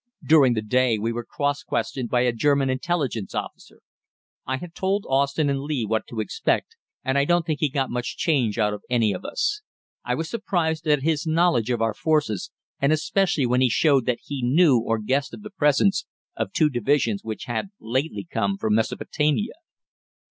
[0.25, 3.81] During the day we were cross questioned by a German Intelligence officer.
[4.47, 7.91] I had told Austin and Lee what to expect, and I don't think he got
[7.91, 9.61] much change out of any of us.
[10.03, 14.17] I was surprised at his knowledge of our forces, and especially when he showed that
[14.23, 18.73] he knew or guessed of the presence of two divisions which had lately come from
[18.73, 19.53] Mesopotamia.